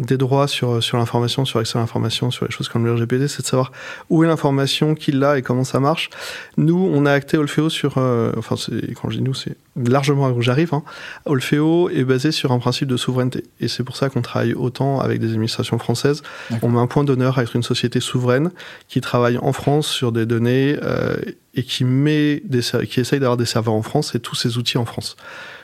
des 0.02 0.18
droits 0.18 0.48
sur, 0.48 0.84
sur 0.84 0.98
l'information, 0.98 1.46
sur 1.46 1.60
l'accès 1.60 1.78
à 1.78 1.82
l'information, 1.82 2.32
sur 2.32 2.46
les 2.46 2.52
choses 2.52 2.68
comme 2.68 2.86
le 2.86 2.94
RGPD, 2.94 3.28
c'est 3.28 3.44
de 3.44 3.48
savoir 3.48 3.72
où 4.10 4.24
est 4.24 4.28
l'information, 4.28 4.96
qui 4.96 5.12
l'a 5.12 5.38
et 5.38 5.42
comment 5.42 5.64
ça 5.64 5.80
marche. 5.80 6.10
Nous, 6.58 6.90
on 6.94 7.06
a 7.06 7.12
acté 7.12 7.38
Olfeo 7.38 7.70
sur, 7.70 7.98
euh, 7.98 8.32
enfin, 8.38 8.56
quand 8.96 9.10
je 9.10 9.18
dis 9.18 9.24
nous, 9.24 9.34
c'est 9.34 9.56
largement 9.76 10.30
où 10.30 10.42
j'arrive. 10.42 10.74
Hein. 10.74 10.84
Olfeo 11.26 11.90
est 11.90 12.04
basé 12.04 12.32
sur 12.32 12.52
un 12.52 12.60
principe 12.60 12.88
de 12.88 12.98
souveraineté. 12.98 13.46
Et 13.60 13.68
c'est 13.68 13.84
pour 13.84 13.96
ça 13.96 14.10
qu'on 14.10 14.22
travaille 14.22 14.54
autant 14.54 15.00
avec 15.00 15.20
des 15.20 15.30
administrations 15.30 15.80
françaises. 15.80 16.24
On 16.62 16.70
met 16.70 16.80
un 16.80 16.88
point 16.88 17.04
d'honneur 17.04 17.40
à 17.40 17.44
être 17.44 17.56
une 17.56 17.64
société 17.64 18.00
souveraine 18.00 18.52
qui 18.88 19.02
travaille 19.02 19.38
en 19.38 19.54
France 19.54 19.88
sur 19.88 20.12
des 20.12 20.26
données 20.26 20.78
euh, 20.84 21.16
et 21.54 21.64
qui, 21.64 21.86
met 21.86 22.42
des, 22.46 22.62
qui 22.88 23.00
essaye 23.00 23.20
d'avoir 23.20 23.38
des 23.38 23.46
serveurs 23.46 23.74
en 23.74 23.82
France 23.82 24.14
et 24.16 24.20
tous 24.20 24.36
ces 24.36 24.58
outils 24.58 24.78
en 24.78 24.86
France. 24.86 25.16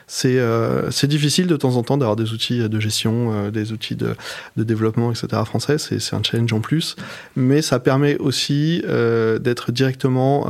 c'est 0.06 0.38
c'est 0.90 1.06
difficile 1.06 1.46
de 1.46 1.56
temps 1.56 1.76
en 1.76 1.82
temps 1.82 1.96
d'avoir 1.98 2.16
des 2.16 2.32
outils 2.32 2.66
de 2.66 2.80
gestion, 2.80 3.50
des 3.50 3.72
outils 3.72 3.96
de, 3.96 4.14
de 4.56 4.64
développement, 4.64 5.10
etc. 5.12 5.42
français. 5.44 5.78
C'est 5.78 6.14
un 6.14 6.22
challenge 6.22 6.52
en 6.52 6.60
plus, 6.60 6.96
mais 7.36 7.62
ça 7.62 7.78
permet 7.78 8.16
aussi 8.18 8.82
d'être 9.40 9.72
directement 9.72 10.46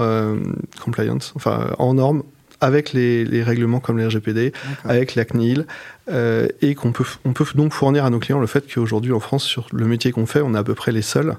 compliant, 0.81 1.19
enfin 1.35 1.71
en 1.79 1.95
norme 1.95 2.23
avec 2.61 2.93
les, 2.93 3.25
les, 3.25 3.43
règlements 3.43 3.81
comme 3.81 3.99
les 3.99 4.07
RGPD, 4.07 4.53
avec 4.85 5.15
la 5.15 5.25
CNIL, 5.25 5.67
euh, 6.11 6.49
et 6.61 6.75
qu'on 6.75 6.93
peut, 6.93 7.05
on 7.25 7.33
peut 7.33 7.45
donc 7.55 7.73
fournir 7.73 8.05
à 8.05 8.11
nos 8.11 8.19
clients 8.19 8.41
le 8.41 8.47
fait 8.47 8.65
qu'aujourd'hui 8.73 9.13
en 9.13 9.21
France, 9.21 9.45
sur 9.45 9.67
le 9.73 9.87
métier 9.87 10.11
qu'on 10.13 10.27
fait, 10.27 10.41
on 10.41 10.55
est 10.55 10.59
à 10.59 10.65
peu 10.65 10.75
près 10.75 10.93
les 10.93 11.03
seuls 11.03 11.37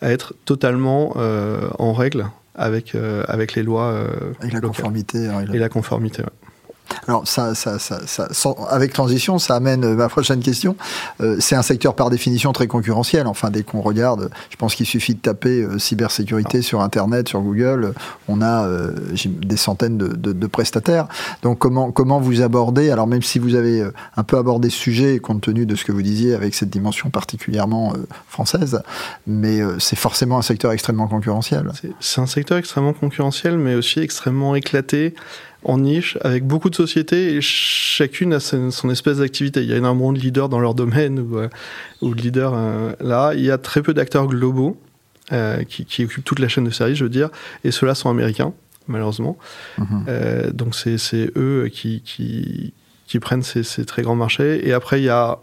à 0.00 0.10
être 0.10 0.34
totalement 0.44 1.14
euh, 1.16 1.68
en 1.78 1.92
règle 1.92 2.26
avec, 2.54 2.94
euh, 2.94 3.24
avec 3.28 3.54
les 3.54 3.62
lois. 3.62 3.92
Euh, 3.92 4.32
avec 4.40 4.52
la 4.52 4.60
conformité. 4.60 5.28
Et 5.52 5.58
la 5.58 5.68
conformité, 5.68 6.22
ouais. 6.22 6.28
Alors, 7.08 7.26
ça, 7.26 7.54
ça, 7.54 7.78
ça, 7.78 8.00
ça 8.06 8.54
avec 8.68 8.92
transition, 8.92 9.38
ça 9.38 9.56
amène 9.56 9.82
euh, 9.82 9.94
ma 9.94 10.10
prochaine 10.10 10.40
question. 10.40 10.76
Euh, 11.22 11.38
c'est 11.40 11.56
un 11.56 11.62
secteur 11.62 11.94
par 11.94 12.10
définition 12.10 12.52
très 12.52 12.66
concurrentiel. 12.66 13.26
Enfin, 13.26 13.48
dès 13.48 13.62
qu'on 13.62 13.80
regarde, 13.80 14.30
je 14.50 14.56
pense 14.56 14.74
qu'il 14.74 14.84
suffit 14.84 15.14
de 15.14 15.20
taper 15.20 15.62
euh, 15.62 15.78
cybersécurité 15.78 16.60
sur 16.60 16.82
Internet, 16.82 17.26
sur 17.26 17.40
Google, 17.40 17.94
on 18.28 18.42
a 18.42 18.68
des 19.24 19.56
centaines 19.56 19.96
de, 19.96 20.08
de, 20.08 20.32
de, 20.32 20.46
prestataires. 20.46 21.08
Donc, 21.42 21.58
comment, 21.58 21.92
comment 21.92 22.20
vous 22.20 22.42
abordez 22.42 22.90
Alors, 22.90 23.06
même 23.06 23.22
si 23.22 23.38
vous 23.38 23.54
avez 23.54 23.82
un 24.16 24.22
peu 24.22 24.36
abordé 24.36 24.68
ce 24.68 24.76
sujet, 24.76 25.18
compte 25.18 25.40
tenu 25.40 25.64
de 25.64 25.76
ce 25.76 25.86
que 25.86 25.92
vous 25.92 26.02
disiez 26.02 26.34
avec 26.34 26.54
cette 26.54 26.68
dimension 26.68 27.08
particulièrement 27.08 27.94
française, 28.28 28.82
mais 29.26 29.60
c'est 29.78 29.96
forcément 29.96 30.38
un 30.38 30.42
secteur 30.42 30.72
extrêmement 30.72 31.08
concurrentiel. 31.08 31.72
C'est 32.00 32.20
un 32.20 32.26
secteur 32.26 32.58
extrêmement 32.58 32.92
concurrentiel, 32.92 33.56
mais 33.56 33.74
aussi 33.74 34.00
extrêmement 34.00 34.54
éclaté 34.54 35.14
en 35.64 35.78
niche 35.78 36.16
avec 36.20 36.46
beaucoup 36.46 36.70
de 36.70 36.74
sociétés 36.74 37.34
et 37.34 37.40
chacune 37.40 38.32
a 38.32 38.40
son, 38.40 38.90
espèce 38.90 39.18
d'activité. 39.18 39.62
Il 39.62 39.68
y 39.68 39.72
a 39.72 39.76
énormément 39.76 40.12
de 40.12 40.18
leaders 40.18 40.48
dans 40.48 40.60
leur 40.60 40.74
domaine 40.74 41.18
ou, 41.18 41.38
euh, 41.38 41.48
ou 42.00 42.14
de 42.14 42.20
leaders 42.20 42.54
euh, 42.54 42.92
là. 43.00 43.32
Il 43.34 43.42
y 43.42 43.50
a 43.50 43.58
très 43.58 43.82
peu 43.82 43.94
d'acteurs 43.94 44.26
globaux 44.26 44.80
euh, 45.32 45.64
qui, 45.64 45.84
qui, 45.84 46.04
occupent 46.04 46.24
toute 46.24 46.38
la 46.38 46.48
chaîne 46.48 46.64
de 46.64 46.70
service, 46.70 46.96
je 46.96 47.04
veux 47.04 47.10
dire, 47.10 47.30
et 47.64 47.70
ceux-là 47.70 47.94
sont 47.94 48.08
américains, 48.08 48.52
malheureusement. 48.86 49.36
Mhm. 49.78 50.52
donc 50.52 50.74
c'est 50.74 51.30
eux 51.36 51.68
qui, 51.72 52.02
qui, 52.02 52.72
qui 53.06 53.18
prennent 53.18 53.42
ces, 53.42 53.62
ces, 53.62 53.84
très 53.84 54.02
grands 54.02 54.16
marchés. 54.16 54.66
Et 54.66 54.72
après, 54.72 55.00
il 55.00 55.04
y 55.04 55.10
a 55.10 55.38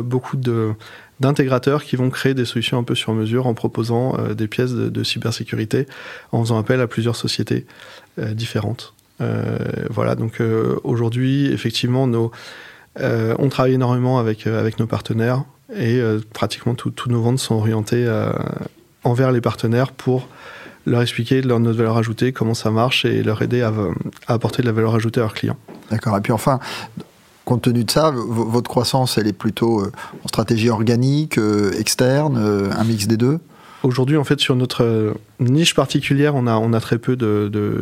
beaucoup 0.00 0.36
de 0.36 0.72
d'intégrateurs 1.20 1.84
qui 1.84 1.96
vont 1.96 2.08
créer 2.08 2.32
des 2.32 2.46
solutions 2.46 2.78
un 2.78 2.82
peu 2.82 2.94
sur 2.94 3.12
mesure 3.12 3.46
en 3.46 3.52
proposant 3.52 4.16
des 4.32 4.48
pièces 4.48 4.72
de, 4.72 4.88
de, 4.88 5.04
cybersécurité, 5.04 5.86
en 6.32 6.42
faisant 6.42 6.58
appel 6.58 6.80
à 6.80 6.86
plusieurs 6.86 7.14
sociétés 7.14 7.66
différentes. 8.16 8.94
Euh, 9.20 9.58
voilà, 9.90 10.14
donc 10.14 10.40
euh, 10.40 10.76
aujourd'hui, 10.84 11.46
effectivement, 11.52 12.08
euh, 12.98 13.34
on 13.38 13.48
travaille 13.48 13.74
énormément 13.74 14.18
avec, 14.18 14.46
avec 14.46 14.78
nos 14.78 14.86
partenaires 14.86 15.44
et 15.76 16.02
pratiquement 16.32 16.74
tous 16.74 16.92
nos 17.08 17.22
ventes 17.22 17.38
sont 17.38 17.54
orientées 17.54 18.08
envers 19.04 19.30
les 19.30 19.40
partenaires 19.40 19.92
pour 19.92 20.26
leur 20.84 21.00
expliquer 21.00 21.42
leur, 21.42 21.60
notre 21.60 21.78
valeur 21.78 21.96
ajoutée, 21.96 22.32
comment 22.32 22.54
ça 22.54 22.72
marche 22.72 23.04
et 23.04 23.22
leur 23.22 23.40
aider 23.40 23.62
à, 23.62 23.72
apporter 24.26 24.62
de 24.62 24.66
la 24.66 24.72
valeur 24.72 24.96
ajoutée 24.96 25.20
à 25.20 25.22
leurs 25.22 25.34
clients. 25.34 25.58
D'accord. 25.92 26.16
Et 26.16 26.20
puis 26.20 26.32
enfin, 26.32 26.58
compte 27.44 27.62
tenu 27.62 27.84
de 27.84 27.90
ça, 27.90 28.10
votre 28.12 28.68
croissance, 28.68 29.16
elle 29.16 29.28
est 29.28 29.32
plutôt 29.32 29.84
en 30.24 30.28
stratégie 30.28 30.70
organique, 30.70 31.38
externe, 31.78 32.36
un 32.36 32.84
mix 32.84 33.06
des 33.06 33.16
deux? 33.16 33.38
Aujourd'hui, 33.82 34.16
en 34.16 34.24
fait, 34.24 34.40
sur 34.40 34.56
notre 34.56 34.84
euh, 34.84 35.14
niche 35.38 35.74
particulière, 35.74 36.34
on 36.34 36.46
a, 36.46 36.56
on 36.56 36.72
a 36.72 36.80
très 36.80 36.98
peu 36.98 37.16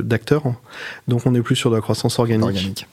d'acteurs. 0.05 0.45
De, 0.45 0.53
donc, 1.09 1.27
on 1.27 1.35
est 1.35 1.43
plus 1.43 1.57
sur 1.57 1.71
de 1.71 1.77
la 1.77 1.81
croissance 1.81 2.19
organique. 2.19 2.87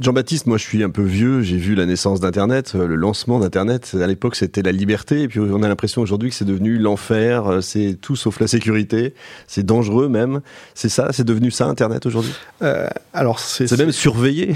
Jean-Baptiste, 0.00 0.46
moi 0.46 0.58
je 0.58 0.64
suis 0.64 0.82
un 0.82 0.90
peu 0.90 1.02
vieux, 1.02 1.42
j'ai 1.42 1.56
vu 1.56 1.74
la 1.74 1.86
naissance 1.86 2.20
d'Internet, 2.20 2.72
euh, 2.74 2.86
le 2.86 2.96
lancement 2.96 3.38
d'Internet. 3.38 3.96
À 4.00 4.06
l'époque 4.06 4.36
c'était 4.36 4.62
la 4.62 4.72
liberté, 4.72 5.22
et 5.22 5.28
puis 5.28 5.40
on 5.40 5.62
a 5.62 5.68
l'impression 5.68 6.02
aujourd'hui 6.02 6.30
que 6.30 6.36
c'est 6.36 6.44
devenu 6.44 6.78
l'enfer, 6.78 7.46
euh, 7.46 7.60
c'est 7.60 7.96
tout 8.00 8.16
sauf 8.16 8.40
la 8.40 8.46
sécurité, 8.46 9.14
c'est 9.46 9.64
dangereux 9.64 10.08
même. 10.08 10.40
C'est 10.74 10.88
ça, 10.88 11.12
c'est 11.12 11.24
devenu 11.24 11.50
ça 11.50 11.66
Internet 11.66 12.06
aujourd'hui? 12.06 12.32
Euh, 12.62 12.88
Alors 13.12 13.38
c'est 13.38 13.70
même 13.78 13.92
surveillé 13.92 14.54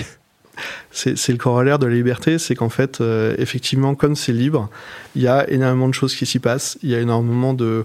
c'est 0.92 1.28
le 1.28 1.38
corollaire 1.38 1.78
de 1.78 1.86
la 1.86 1.94
liberté, 1.94 2.38
c'est 2.38 2.54
qu'en 2.54 2.68
fait, 2.68 3.00
euh, 3.00 3.34
effectivement, 3.38 3.94
comme 3.94 4.16
c'est 4.16 4.32
libre, 4.32 4.68
il 5.14 5.22
y 5.22 5.28
a 5.28 5.48
énormément 5.50 5.88
de 5.88 5.94
choses 5.94 6.14
qui 6.14 6.26
s'y 6.26 6.38
passent, 6.38 6.78
il 6.82 6.90
y 6.90 6.94
a 6.94 7.00
énormément 7.00 7.54
de, 7.54 7.84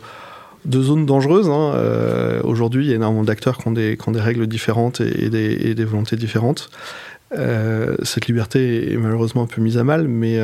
zones 0.72 1.06
dangereuses. 1.06 1.50
Hein. 1.50 1.74
Euh, 1.76 2.42
aujourd'hui, 2.44 2.86
il 2.86 2.90
y 2.90 2.94
a 2.94 2.96
énormément 2.96 3.24
d'acteurs 3.24 3.58
qui, 3.58 3.68
ont 3.68 3.72
des, 3.72 3.98
règles 4.16 4.48
différentes 4.48 5.02
et, 5.02 5.30
des, 5.30 5.86
volontés 5.86 6.16
différentes. 6.16 6.70
Euh, 7.38 7.96
cette 8.04 8.28
liberté 8.28 8.94
est 8.94 8.98
malheureusement 8.98 9.44
un 9.44 9.48
peu 9.48 9.62
mise 9.62 9.78
à 9.78 9.84
mal, 9.84 10.08
mais, 10.08 10.40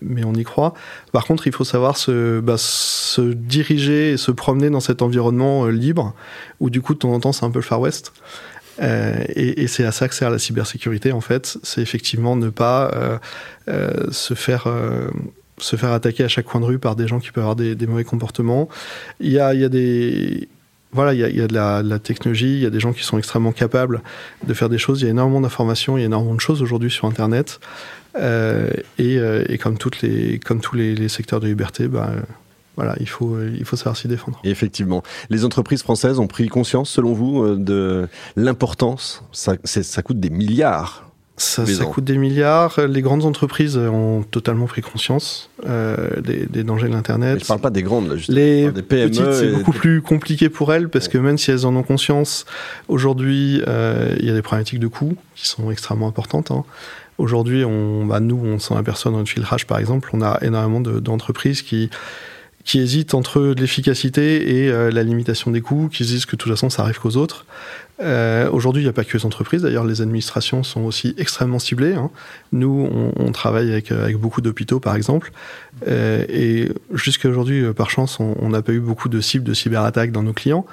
mais 0.00 0.24
on 0.24 0.32
y 0.32 0.44
croit. 0.44 0.74
Par 1.12 1.26
contre, 1.26 1.46
il 1.46 1.52
faut 1.52 1.64
savoir 1.64 1.96
se, 1.96 2.40
bah, 2.40 2.56
se 2.56 3.20
diriger 3.20 4.12
et 4.12 4.16
se 4.16 4.30
promener 4.30 4.70
dans 4.70 4.80
cet 4.80 5.02
environnement 5.02 5.66
libre, 5.66 6.14
où 6.60 6.70
du 6.70 6.80
coup, 6.80 6.94
de 6.94 7.00
temps 7.00 7.12
en 7.12 7.20
temps, 7.20 7.32
c'est 7.32 7.44
un 7.44 7.50
peu 7.50 7.58
le 7.58 7.64
Far 7.64 7.80
West. 7.80 8.12
Euh, 8.80 9.24
et, 9.34 9.66
c'est 9.66 9.84
à 9.84 9.92
ça 9.92 10.08
que 10.08 10.14
sert 10.14 10.30
la 10.30 10.38
cybersécurité, 10.38 11.12
en 11.12 11.20
fait. 11.20 11.58
C'est 11.62 11.82
effectivement 11.82 12.36
ne 12.36 12.50
pas 12.50 12.90
euh, 12.94 13.18
euh, 13.68 14.10
se 14.10 14.34
faire 14.34 14.66
se 15.58 15.76
faire 15.76 15.92
attaquer 15.92 16.24
à 16.24 16.28
chaque 16.28 16.46
coin 16.46 16.60
de 16.60 16.64
rue 16.64 16.78
par 16.78 16.96
des 16.96 17.06
gens 17.06 17.20
qui 17.20 17.32
peuvent 17.32 17.44
avoir 17.44 17.56
des, 17.56 17.86
mauvais 17.86 18.04
comportements. 18.04 18.68
Il 19.20 19.30
y 19.30 19.38
a, 19.38 19.52
il 19.52 19.60
y 19.60 19.64
a 19.64 19.68
des 19.68 20.48
voilà, 20.92 21.14
il 21.14 21.20
y 21.20 21.40
a, 21.40 21.46
de, 21.46 21.54
la, 21.54 21.98
technologie, 22.00 22.54
il 22.54 22.60
y 22.60 22.66
a 22.66 22.70
des 22.70 22.80
gens 22.80 22.92
qui 22.92 23.04
sont 23.04 23.16
extrêmement 23.16 23.52
capables 23.52 24.00
de 24.44 24.54
faire 24.54 24.68
des 24.68 24.78
choses. 24.78 25.02
Il 25.02 25.04
y 25.04 25.08
a 25.08 25.10
énormément 25.10 25.40
d'informations, 25.40 25.96
il 25.96 26.00
y 26.00 26.02
a 26.02 26.06
énormément 26.06 26.34
de 26.34 26.40
choses 26.40 26.62
aujourd'hui 26.62 26.90
sur 26.90 27.04
Internet. 27.06 27.60
Et, 28.18 29.58
comme, 29.62 29.78
toutes 29.78 30.00
les, 30.02 30.40
comme 30.40 30.60
tous 30.60 30.74
les, 30.74 30.96
les 30.96 31.08
secteurs 31.08 31.38
de 31.38 31.46
liberté, 31.46 31.86
bah, 31.86 32.10
voilà, 32.76 32.94
il 33.00 33.08
faut, 33.08 33.36
il 33.42 33.64
faut 33.64 33.76
savoir 33.76 33.96
s'y 33.96 34.08
défendre. 34.08 34.40
effectivement. 34.44 35.02
Les 35.28 35.44
entreprises 35.44 35.82
françaises 35.82 36.18
ont 36.18 36.26
pris 36.26 36.48
conscience, 36.48 36.90
selon 36.90 37.12
vous, 37.12 37.42
euh, 37.42 37.56
de 37.56 38.08
l'importance. 38.36 39.22
Ça, 39.32 39.54
ça 39.64 40.02
coûte 40.02 40.20
des 40.20 40.30
milliards 40.30 41.10
ça, 41.40 41.64
ça 41.64 41.84
coûte 41.86 42.04
des 42.04 42.18
milliards. 42.18 42.78
Les 42.86 43.00
grandes 43.00 43.24
entreprises 43.24 43.78
ont 43.78 44.22
totalement 44.30 44.66
pris 44.66 44.82
conscience 44.82 45.48
euh, 45.66 46.20
des, 46.20 46.44
des, 46.44 46.64
dangers 46.64 46.88
de 46.88 46.92
l'Internet. 46.92 47.38
Je 47.38 47.44
ne 47.44 47.48
parle 47.48 47.60
pas 47.60 47.70
des 47.70 47.82
grandes, 47.82 48.08
là, 48.08 48.16
justement. 48.16 48.36
Les 48.36 48.70
des 48.70 48.82
PME 48.82 49.08
petites, 49.08 49.32
c'est 49.32 49.52
beaucoup 49.52 49.72
plus 49.72 50.02
compliqué 50.02 50.50
pour 50.50 50.72
elles 50.74 50.90
parce 50.90 51.08
que 51.08 51.16
même 51.16 51.38
si 51.38 51.50
elles 51.50 51.64
en 51.64 51.74
ont 51.76 51.82
conscience, 51.82 52.44
aujourd'hui, 52.88 53.62
euh, 53.66 54.14
il 54.20 54.26
y 54.26 54.30
a 54.30 54.34
des 54.34 54.42
problématiques 54.42 54.80
de 54.80 54.86
coûts 54.86 55.16
qui 55.34 55.48
sont 55.48 55.70
extrêmement 55.70 56.08
importantes. 56.08 56.50
Hein. 56.50 56.64
Aujourd'hui, 57.16 57.64
on, 57.64 58.04
bah, 58.04 58.20
nous, 58.20 58.38
on 58.44 58.58
s'en 58.58 58.76
aperçoit 58.76 59.10
dans 59.10 59.18
notre 59.18 59.30
filtrage, 59.30 59.66
par 59.66 59.78
exemple, 59.78 60.10
on 60.12 60.20
a 60.20 60.38
énormément 60.42 60.80
d'entreprises 60.80 61.62
qui 61.62 61.88
qui 62.64 62.78
hésitent 62.80 63.14
entre 63.14 63.54
l'efficacité 63.56 64.64
et 64.64 64.70
euh, 64.70 64.90
la 64.90 65.02
limitation 65.02 65.50
des 65.50 65.60
coûts, 65.60 65.88
qui 65.90 66.04
disent 66.04 66.26
que 66.26 66.32
de 66.32 66.36
toute 66.36 66.52
façon 66.52 66.70
ça 66.70 66.82
arrive 66.82 66.98
qu'aux 66.98 67.16
autres. 67.16 67.46
Euh, 68.02 68.50
Aujourd'hui, 68.50 68.82
il 68.82 68.86
n'y 68.86 68.90
a 68.90 68.94
pas 68.94 69.04
que 69.04 69.16
les 69.16 69.26
entreprises, 69.26 69.62
d'ailleurs 69.62 69.84
les 69.84 70.00
administrations 70.00 70.62
sont 70.62 70.82
aussi 70.82 71.14
extrêmement 71.18 71.58
ciblées. 71.58 71.94
Hein. 71.94 72.10
Nous, 72.52 72.88
on, 72.92 73.12
on, 73.16 73.32
travaille 73.32 73.70
avec, 73.70 73.92
avec 73.92 74.16
beaucoup 74.16 74.40
d'hôpitaux 74.40 74.80
par 74.80 74.96
exemple, 74.96 75.32
euh, 75.86 76.24
et 76.28 76.70
jusqu'à 76.94 77.28
aujourd'hui, 77.28 77.62
euh, 77.62 77.72
par 77.72 77.90
chance, 77.90 78.18
on 78.20 78.48
n'a 78.48 78.62
pas 78.62 78.72
eu 78.72 78.80
beaucoup 78.80 79.08
de 79.08 79.20
cibles 79.20 79.44
de 79.44 79.54
cyberattaques 79.54 80.12
dans 80.12 80.22
nos 80.22 80.32
clients, 80.32 80.64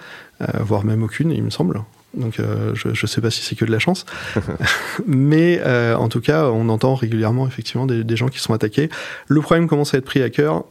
euh, 0.41 0.45
voire 0.61 0.85
même 0.85 1.03
aucune, 1.03 1.31
il 1.31 1.43
me 1.43 1.49
semble. 1.49 1.81
Donc 2.13 2.39
euh, 2.39 2.73
je 2.73 2.89
ne 2.89 3.07
sais 3.07 3.21
pas 3.21 3.29
si 3.29 3.41
c'est 3.41 3.55
que 3.55 3.65
de 3.65 3.71
la 3.71 3.79
chance. 3.79 4.05
Mais 5.07 5.61
euh, 5.63 5.95
en 5.95 6.09
tout 6.09 6.21
cas, 6.21 6.45
on 6.45 6.69
entend 6.69 6.95
régulièrement 6.95 7.47
effectivement 7.47 7.85
des, 7.85 8.03
des, 8.03 8.15
gens 8.15 8.27
qui 8.27 8.39
sont 8.39 8.53
attaqués. 8.53 8.89
Le 9.27 9.41
problème 9.41 9.67
commence 9.67 9.93
à 9.93 9.97
être 9.97 10.05
pris 10.05 10.21
à 10.21 10.29
cœur 10.29 10.65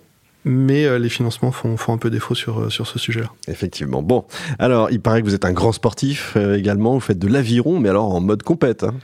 mais 0.47 0.87
euh, 0.87 0.99
les 0.99 1.11
financements 1.11 1.53
font, 1.53 1.77
font, 1.77 1.93
un 1.93 1.99
peu 1.99 2.09
défaut 2.09 2.35
sur, 2.35 2.61
euh, 2.61 2.71
sur 2.71 2.87
ce 2.87 2.99
sujet-là. 2.99 3.31
Effectivement. 3.49 4.01
Bon, 4.01 4.25
alors 4.59 4.91
il 4.91 5.01
paraît 5.01 5.21
que 5.21 5.27
vous 5.27 5.35
êtes 5.35 5.45
un 5.45 5.53
grand 5.53 5.73
sportif 5.73 6.33
euh, 6.37 6.57
également, 6.57 6.95
vous 6.95 7.01
faites 7.01 7.19
de 7.19 7.29
l'aviron, 7.29 7.79
mais 7.79 7.91
alors 7.91 8.15
en 8.15 8.21
mode 8.21 8.43
compète. 8.43 8.85
Hein. 8.85 8.95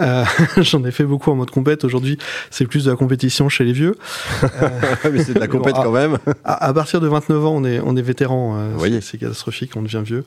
Euh, 0.00 0.24
J'en 0.56 0.84
ai 0.84 0.90
fait 0.90 1.04
beaucoup 1.04 1.30
en 1.30 1.36
mode 1.36 1.50
compète. 1.50 1.84
Aujourd'hui, 1.84 2.18
c'est 2.50 2.66
plus 2.66 2.84
de 2.84 2.90
la 2.90 2.96
compétition 2.96 3.48
chez 3.48 3.64
les 3.64 3.72
vieux. 3.72 3.96
Euh, 4.42 4.68
mais 5.12 5.22
c'est 5.22 5.34
de 5.34 5.40
la 5.40 5.48
compète 5.48 5.74
quand 5.74 5.92
même. 5.92 6.18
À, 6.44 6.66
à, 6.66 6.74
partir 6.74 7.00
de 7.00 7.06
29 7.06 7.44
ans, 7.46 7.54
on 7.54 7.64
est, 7.64 7.80
on 7.80 7.96
est 7.96 8.02
vétéran. 8.02 8.56
Euh, 8.58 9.00
c'est 9.00 9.18
catastrophique, 9.18 9.72
on 9.76 9.82
devient 9.82 10.02
vieux. 10.04 10.24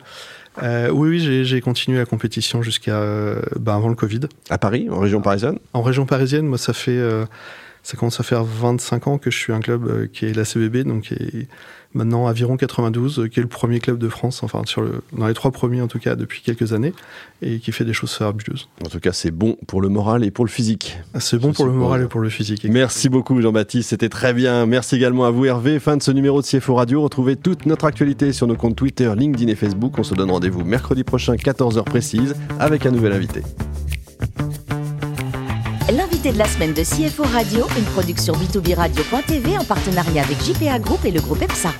Oui, 0.62 1.10
oui, 1.10 1.46
j'ai 1.46 1.62
continué 1.62 1.98
la 2.00 2.06
compétition 2.06 2.62
jusqu'à 2.62 3.00
ben, 3.60 3.76
avant 3.76 3.90
le 3.90 3.96
Covid. 3.96 4.22
À 4.50 4.58
Paris, 4.58 4.88
en 4.90 5.00
région 5.00 5.22
parisienne? 5.22 5.60
En 5.74 5.82
région 5.82 6.06
parisienne, 6.06 6.48
moi, 6.48 6.58
ça 6.58 6.74
fait 6.74 7.00
ça 7.88 7.96
commence 7.96 8.20
à 8.20 8.24
faire 8.24 8.44
25 8.44 9.08
ans 9.08 9.18
que 9.18 9.32
je 9.32 9.38
suis 9.38 9.54
un 9.54 9.62
club 9.62 9.88
euh, 9.88 10.08
qui 10.12 10.26
est 10.26 10.34
la 10.34 10.44
CBB, 10.44 10.84
donc 10.84 11.04
qui 11.04 11.14
est 11.14 11.48
maintenant 11.94 12.28
Aviron 12.28 12.58
92, 12.58 13.18
euh, 13.18 13.28
qui 13.30 13.40
est 13.40 13.42
le 13.42 13.48
premier 13.48 13.80
club 13.80 13.98
de 13.98 14.10
France, 14.10 14.44
enfin 14.44 14.64
sur 14.66 14.82
le, 14.82 15.02
dans 15.18 15.26
les 15.26 15.34
trois 15.34 15.52
premiers 15.52 15.80
en 15.80 15.88
tout 15.88 15.98
cas 15.98 16.18
depuis 16.18 16.42
quelques 16.42 16.74
années, 16.74 16.94
et 17.42 17.60
qui 17.60 17.72
fait 17.72 17.86
des 17.86 17.94
choses 17.94 18.12
fabuleuses. 18.12 18.68
En 18.86 18.90
tout 18.90 19.00
cas, 19.00 19.14
c'est 19.14 19.32
bon 19.32 19.56
pour 19.68 19.80
le 19.80 19.88
moral 19.88 20.26
et 20.26 20.32
pour 20.32 20.44
le 20.44 20.52
physique. 20.52 21.00
Ah, 21.14 21.22
c'est 21.22 21.38
bon 21.38 21.54
pour 21.54 21.66
le 21.66 21.72
moral 21.72 22.04
et 22.04 22.08
pour 22.08 22.20
le 22.20 22.28
physique. 22.28 22.68
Merci 22.70 23.08
beaucoup 23.08 23.40
Jean-Baptiste, 23.40 23.92
c'était 23.92 24.10
très 24.10 24.34
bien. 24.34 24.66
Merci 24.66 24.98
également 24.98 25.24
à 25.24 25.32
vous 25.32 25.46
Hervé. 25.46 25.80
Fin 25.80 25.96
de 25.96 26.04
ce 26.04 26.12
numéro 26.12 26.42
de 26.42 26.46
CFO 26.46 26.76
Radio. 26.76 27.02
Retrouvez 27.02 27.38
toute 27.38 27.66
notre 27.66 27.86
actualité 27.86 28.34
sur 28.34 28.48
nos 28.48 28.56
comptes 28.56 28.76
Twitter, 28.76 29.10
LinkedIn 29.16 29.50
et 29.50 29.56
Facebook. 29.56 29.98
On 29.98 30.04
se 30.04 30.14
donne 30.14 30.30
rendez-vous 30.30 30.66
mercredi 30.66 31.06
prochain, 31.06 31.36
14h 31.36 31.86
précise, 31.86 32.36
avec 32.60 32.86
un 32.86 32.92
nouvel 32.92 33.14
invité. 33.14 33.44
L'invité 35.98 36.32
de 36.32 36.38
la 36.38 36.46
semaine 36.46 36.74
de 36.74 36.84
CFO 36.84 37.24
Radio, 37.24 37.66
une 37.76 37.84
production 37.86 38.34
b2b 38.34 38.76
radio.tv 38.76 39.58
en 39.58 39.66
partenariat 39.66 40.24
avec 40.24 40.38
JPA 40.44 40.78
Group 40.78 41.04
et 41.06 41.12
le 41.12 41.20
groupe 41.20 41.42
EPSA. 41.42 41.72